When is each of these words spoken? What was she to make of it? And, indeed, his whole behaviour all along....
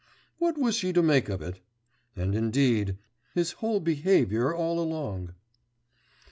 What 0.39 0.57
was 0.57 0.73
she 0.77 0.91
to 0.93 1.03
make 1.03 1.29
of 1.29 1.43
it? 1.43 1.59
And, 2.15 2.33
indeed, 2.33 2.97
his 3.35 3.51
whole 3.51 3.79
behaviour 3.79 4.51
all 4.51 4.79
along.... 4.79 5.35